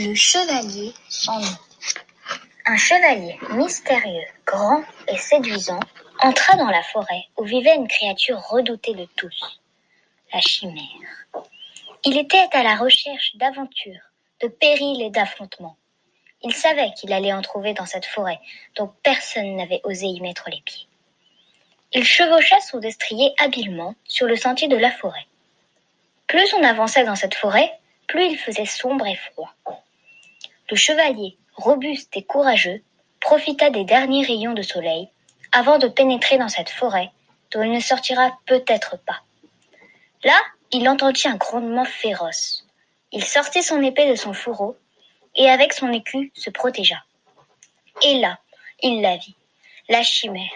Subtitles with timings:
[0.00, 0.94] Le chevalier
[1.26, 1.42] nom.
[2.66, 5.80] Un chevalier mystérieux, grand et séduisant
[6.20, 9.60] entra dans la forêt où vivait une créature redoutée de tous,
[10.32, 11.26] la chimère.
[12.04, 15.76] Il était à la recherche d'aventures, de périls et d'affrontements.
[16.44, 18.38] Il savait qu'il allait en trouver dans cette forêt
[18.76, 20.86] dont personne n'avait osé y mettre les pieds.
[21.92, 25.26] Il chevaucha son destrier habilement sur le sentier de la forêt.
[26.28, 29.52] Plus on avançait dans cette forêt, plus il faisait sombre et froid.
[30.70, 32.82] Le chevalier, robuste et courageux,
[33.20, 35.08] profita des derniers rayons de soleil
[35.52, 37.10] avant de pénétrer dans cette forêt
[37.50, 39.20] dont il ne sortira peut-être pas.
[40.24, 40.38] Là,
[40.72, 42.66] il entendit un grondement féroce.
[43.12, 44.76] Il sortit son épée de son fourreau
[45.34, 47.02] et avec son écu se protégea.
[48.02, 48.38] Et là,
[48.82, 49.34] il la vit,
[49.88, 50.52] la chimère,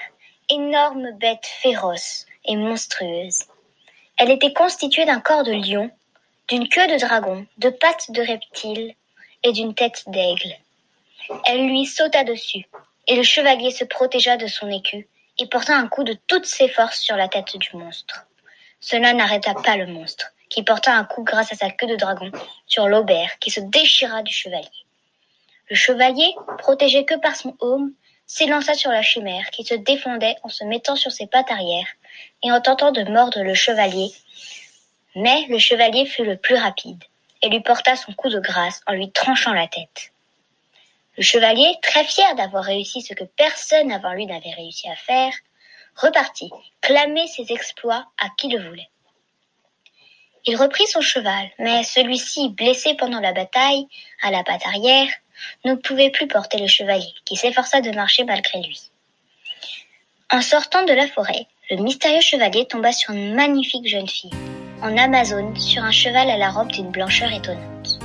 [0.50, 3.44] énorme bête féroce et monstrueuse.
[4.18, 5.90] Elle était constituée d'un corps de lion,
[6.48, 8.94] d'une queue de dragon, de pattes de reptile
[9.42, 10.56] et d'une tête d'aigle.
[11.46, 12.66] Elle lui sauta dessus,
[13.06, 16.68] et le chevalier se protégea de son écu et porta un coup de toutes ses
[16.68, 18.26] forces sur la tête du monstre.
[18.80, 22.30] Cela n'arrêta pas le monstre, qui porta un coup grâce à sa queue de dragon
[22.66, 24.68] sur l'aubert qui se déchira du chevalier.
[25.70, 27.92] Le chevalier, protégé que par son aume,
[28.26, 31.86] s'élança sur la chimère qui se défendait en se mettant sur ses pattes arrière
[32.42, 34.10] et en tentant de mordre le chevalier.
[35.14, 37.02] Mais le chevalier fut le plus rapide
[37.42, 40.12] et lui porta son coup de grâce en lui tranchant la tête.
[41.16, 45.32] Le chevalier, très fier d'avoir réussi ce que personne avant lui n'avait réussi à faire,
[45.96, 48.88] repartit clamer ses exploits à qui le voulait.
[50.44, 53.86] Il reprit son cheval, mais celui-ci, blessé pendant la bataille,
[54.22, 55.08] à la patte arrière,
[55.64, 58.80] ne pouvait plus porter le chevalier, qui s'efforça de marcher malgré lui.
[60.30, 64.30] En sortant de la forêt, le mystérieux chevalier tomba sur une magnifique jeune fille,
[64.82, 68.00] en Amazone, sur un cheval à la robe d'une blancheur étonnante.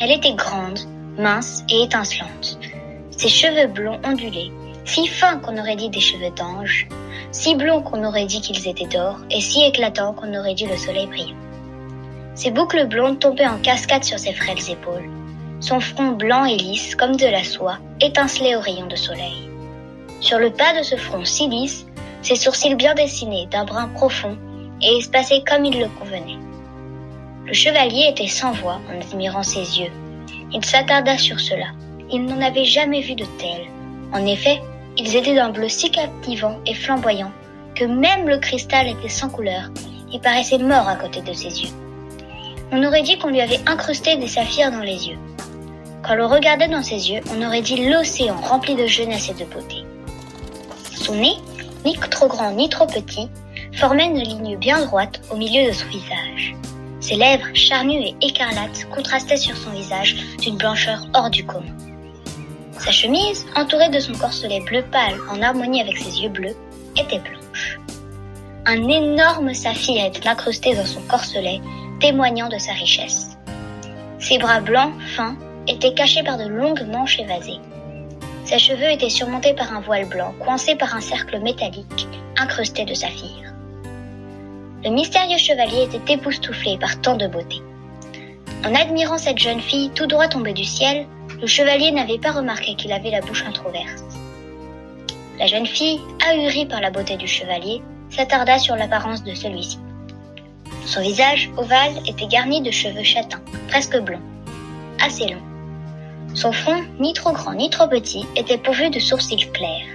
[0.00, 0.78] Elle était grande,
[1.18, 2.58] mince et étincelante.
[3.10, 4.52] Ses cheveux blonds ondulaient,
[4.84, 6.86] si fins qu'on aurait dit des cheveux d'ange,
[7.32, 10.76] si blonds qu'on aurait dit qu'ils étaient d'or, et si éclatants qu'on aurait dit le
[10.76, 11.36] soleil brillant.
[12.34, 15.10] Ses boucles blondes tombaient en cascade sur ses frêles épaules.
[15.58, 19.48] Son front blanc et lisse, comme de la soie, étincelait aux rayons de soleil.
[20.20, 21.84] Sur le pas de ce front si lisse,
[22.22, 24.36] ses sourcils bien dessinés, d'un brun profond,
[24.82, 26.38] et espacés comme il le convenait.
[27.46, 29.92] Le chevalier était sans voix en admirant ses yeux,
[30.54, 31.66] il s'attarda sur cela.
[32.10, 33.66] Il n'en avait jamais vu de tels.
[34.12, 34.60] En effet,
[34.98, 37.32] ils étaient d'un bleu si captivant et flamboyant
[37.74, 39.70] que même le cristal était sans couleur
[40.12, 41.70] et paraissait mort à côté de ses yeux.
[42.70, 45.18] On aurait dit qu'on lui avait incrusté des saphirs dans les yeux.
[46.02, 49.48] Quand l'on regardait dans ses yeux, on aurait dit l'océan rempli de jeunesse et de
[49.48, 49.84] beauté.
[50.92, 51.36] Son nez,
[51.86, 53.30] ni trop grand ni trop petit,
[53.82, 56.54] formait une ligne bien droite au milieu de son visage.
[57.00, 61.76] Ses lèvres, charnues et écarlates, contrastaient sur son visage d'une blancheur hors du commun.
[62.78, 66.54] Sa chemise, entourée de son corselet bleu pâle en harmonie avec ses yeux bleus,
[66.96, 67.80] était blanche.
[68.66, 71.60] Un énorme saphir était incrusté dans son corselet,
[71.98, 73.36] témoignant de sa richesse.
[74.20, 77.58] Ses bras blancs, fins, étaient cachés par de longues manches évasées.
[78.44, 82.06] Ses cheveux étaient surmontés par un voile blanc, coincé par un cercle métallique,
[82.36, 83.51] incrusté de saphir.
[84.84, 87.62] Le mystérieux chevalier était époustouflé par tant de beauté.
[88.64, 91.06] En admirant cette jeune fille tout droit tombée du ciel,
[91.40, 94.02] le chevalier n'avait pas remarqué qu'il avait la bouche entr'ouverte.
[95.38, 99.78] La jeune fille, ahurie par la beauté du chevalier, s'attarda sur l'apparence de celui-ci.
[100.84, 104.20] Son visage ovale était garni de cheveux châtains, presque blonds,
[105.00, 106.34] assez longs.
[106.34, 109.86] Son front, ni trop grand ni trop petit, était pourvu de sourcils clairs.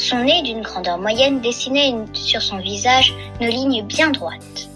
[0.00, 4.70] Son nez, d'une grandeur moyenne, dessinait sur son visage une ligne bien droite.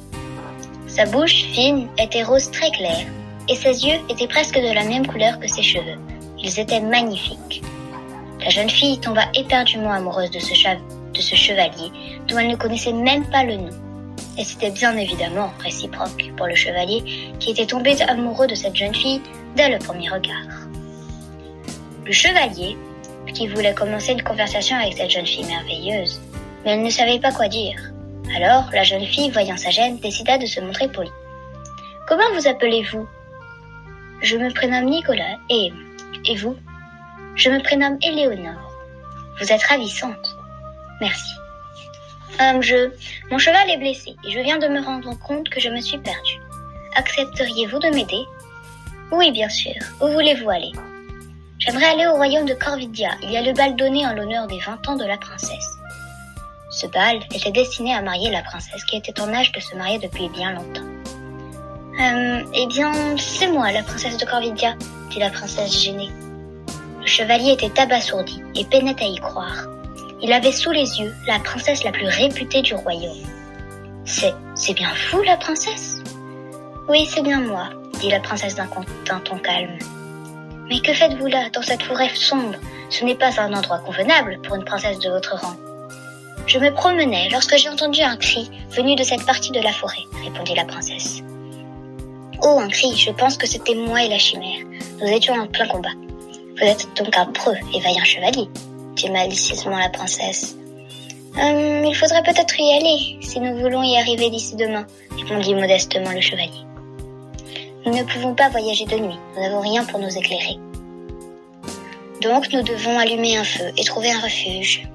[0.86, 3.06] Sa bouche, fine, était rose très clair,
[3.48, 5.98] et ses yeux étaient presque de la même couleur que ses cheveux.
[6.38, 7.62] Ils étaient magnifiques.
[8.40, 11.90] La jeune fille tomba éperdument amoureuse de ce chevalier,
[12.28, 13.70] dont elle ne connaissait même pas le nom.
[14.36, 18.94] Et c'était bien évidemment réciproque pour le chevalier, qui était tombé amoureux de cette jeune
[18.94, 19.22] fille
[19.56, 20.68] dès le premier regard.
[22.04, 22.76] Le chevalier,
[23.34, 26.20] qui voulait commencer une conversation avec cette jeune fille merveilleuse,
[26.64, 27.78] mais elle ne savait pas quoi dire.
[28.36, 31.10] Alors, la jeune fille, voyant sa gêne, décida de se montrer polie.
[32.08, 33.06] Comment vous appelez-vous?
[34.22, 35.72] Je me prénomme Nicolas, et...
[36.26, 36.56] et vous?
[37.36, 38.70] Je me prénomme Éléonore.
[39.40, 40.36] Vous êtes ravissante.
[41.00, 41.32] Merci.
[42.40, 42.90] Euh, je...
[43.30, 45.98] Mon cheval est blessé, et je viens de me rendre compte que je me suis
[45.98, 46.40] perdue.
[46.96, 48.24] Accepteriez-vous de m'aider?
[49.12, 49.74] Oui, bien sûr.
[50.00, 50.72] Où voulez-vous aller?
[51.58, 53.10] J'aimerais aller au royaume de Corvidia.
[53.22, 55.78] Il y a le bal donné en l'honneur des vingt ans de la princesse.
[56.70, 59.98] Ce bal était destiné à marier la princesse qui était en âge de se marier
[59.98, 60.82] depuis bien longtemps.
[62.00, 64.74] Euh, eh bien, c'est moi, la princesse de Corvidia,
[65.10, 66.10] dit la princesse gênée.
[67.00, 69.68] Le chevalier était abasourdi et peinait à y croire.
[70.20, 73.22] Il avait sous les yeux la princesse la plus réputée du royaume.
[74.04, 76.02] C'est, c'est bien vous, la princesse?
[76.88, 79.78] Oui, c'est bien moi, dit la princesse d'un ton calme.
[80.68, 82.54] Mais que faites-vous là, dans cette forêt sombre?
[82.90, 85.56] Ce n'est pas un endroit convenable pour une princesse de votre rang.
[86.46, 90.04] Je me promenais lorsque j'ai entendu un cri venu de cette partie de la forêt,
[90.22, 91.22] répondit la princesse.
[92.42, 94.64] Oh, un cri, je pense que c'était moi et la chimère.
[95.00, 95.94] Nous étions en plein combat.
[96.56, 98.48] Vous êtes donc un preux et vaillant chevalier,
[98.94, 100.56] dit malicieusement la princesse.
[101.36, 106.12] Hum, il faudrait peut-être y aller, si nous voulons y arriver d'ici demain, répondit modestement
[106.12, 106.64] le chevalier.
[107.86, 110.58] Nous ne pouvons pas voyager de nuit, nous n'avons rien pour nous éclairer.
[112.22, 114.88] Donc nous devons allumer un feu et trouver un refuge.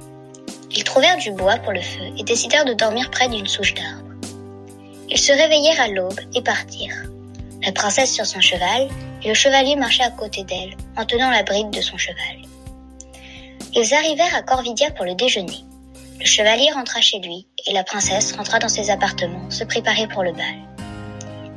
[0.76, 4.10] Ils trouvèrent du bois pour le feu et décidèrent de dormir près d'une souche d'arbre.
[5.08, 7.10] Ils se réveillèrent à l'aube et partirent.
[7.62, 8.88] La princesse sur son cheval
[9.24, 12.42] et le chevalier marchaient à côté d'elle en tenant la bride de son cheval.
[13.76, 15.64] Ils arrivèrent à Corvidia pour le déjeuner.
[16.20, 20.24] Le chevalier rentra chez lui et la princesse rentra dans ses appartements, se préparer pour
[20.24, 20.69] le bal.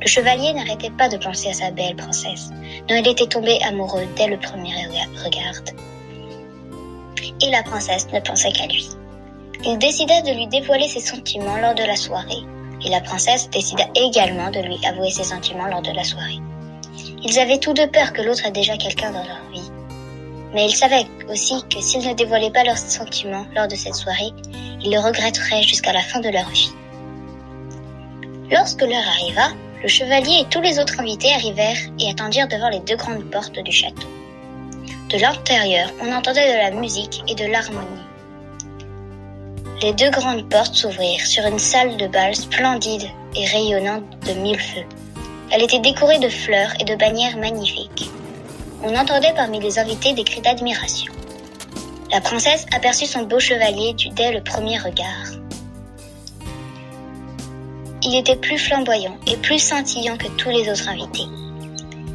[0.03, 2.49] Le chevalier n'arrêtait pas de penser à sa belle princesse,
[2.89, 4.73] dont il était tombé amoureux dès le premier
[5.23, 5.53] regard.
[7.41, 8.85] Et la princesse ne pensait qu'à lui.
[9.63, 12.43] Il décida de lui dévoiler ses sentiments lors de la soirée,
[12.85, 16.39] et la princesse décida également de lui avouer ses sentiments lors de la soirée.
[17.23, 19.71] Ils avaient tous deux peur que l'autre ait déjà quelqu'un dans leur vie.
[20.53, 24.33] Mais ils savaient aussi que s'ils ne dévoilaient pas leurs sentiments lors de cette soirée,
[24.83, 26.73] ils le regretteraient jusqu'à la fin de leur vie.
[28.51, 29.47] Lorsque l'heure arriva,
[29.83, 33.59] le chevalier et tous les autres invités arrivèrent et attendirent devant les deux grandes portes
[33.59, 34.07] du château.
[35.09, 37.87] De l'intérieur, on entendait de la musique et de l'harmonie.
[39.81, 44.59] Les deux grandes portes s'ouvrirent sur une salle de bal splendide et rayonnante de mille
[44.59, 44.85] feux.
[45.51, 48.09] Elle était décorée de fleurs et de bannières magnifiques.
[48.83, 51.11] On entendait parmi les invités des cris d'admiration.
[52.09, 55.42] La princesse aperçut son beau chevalier dès le premier regard.
[58.05, 61.27] Il était plus flamboyant et plus scintillant que tous les autres invités.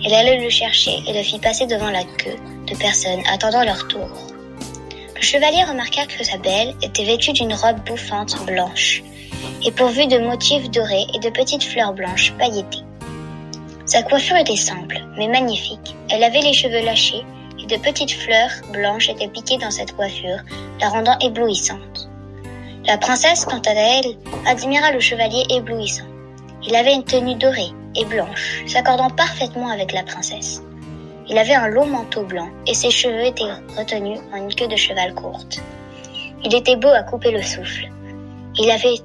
[0.04, 2.36] Elle allait le chercher et le fit passer devant la queue
[2.66, 4.08] de personnes attendant leur tour.
[5.16, 9.02] Le chevalier remarqua que sa belle était vêtue d'une robe bouffante blanche
[9.64, 12.84] et pourvue de motifs dorés et de petites fleurs blanches pailletées.
[13.86, 15.96] Sa coiffure était simple, mais magnifique.
[16.10, 17.24] Elle avait les cheveux lâchés
[17.58, 20.40] et de petites fleurs blanches étaient piquées dans cette coiffure,
[20.80, 21.97] la rendant éblouissante.
[22.88, 26.06] La princesse, quant à elle, admira le chevalier éblouissant.
[26.66, 30.62] Il avait une tenue dorée et blanche, s'accordant parfaitement avec la princesse.
[31.28, 34.76] Il avait un long manteau blanc et ses cheveux étaient retenus en une queue de
[34.76, 35.60] cheval courte.
[36.42, 37.90] Il était beau à couper le souffle.
[38.56, 39.02] Ils avaient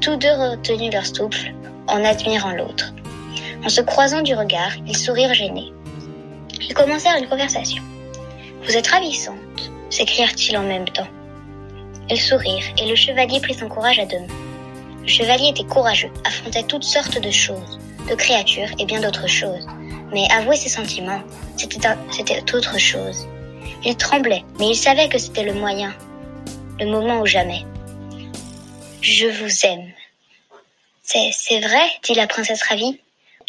[0.00, 1.52] tous deux retenu leur souffle
[1.88, 2.94] en admirant l'autre.
[3.64, 5.72] En se croisant du regard, ils sourirent gênés.
[6.60, 7.82] Ils commencèrent une conversation.
[8.62, 11.08] Vous êtes ravissante, s'écrièrent-ils en même temps.
[12.08, 14.34] Ils sourirent et le chevalier prit son courage à deux mains.
[15.02, 19.66] Le chevalier était courageux, affrontait toutes sortes de choses, de créatures et bien d'autres choses.
[20.12, 21.22] Mais avouer ses sentiments,
[21.56, 23.26] c'était autre chose.
[23.84, 25.94] Il tremblait, mais il savait que c'était le moyen,
[26.78, 27.64] le moment ou jamais.
[29.00, 29.92] Je vous aime.
[31.02, 33.00] C'est vrai, dit la princesse ravie.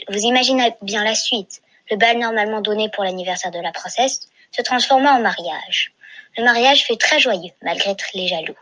[0.09, 1.61] Vous imaginez bien la suite.
[1.89, 5.93] Le bal normalement donné pour l'anniversaire de la princesse se transforma en mariage.
[6.37, 8.57] Le mariage fut très joyeux, malgré les jaloux.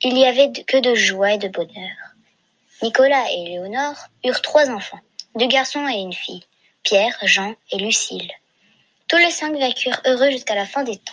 [0.00, 1.96] Il n'y avait que de joie et de bonheur.
[2.82, 5.00] Nicolas et Léonore eurent trois enfants,
[5.34, 6.44] deux garçons et une fille.
[6.82, 8.32] Pierre, Jean et Lucille.
[9.06, 11.12] Tous les cinq vécurent heureux jusqu'à la fin des temps.